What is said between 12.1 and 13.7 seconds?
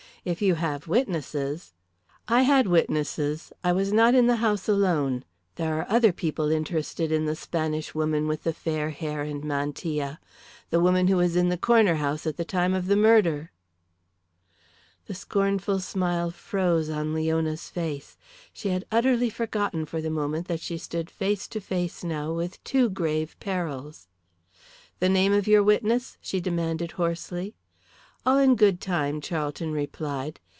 at the time of the murder!"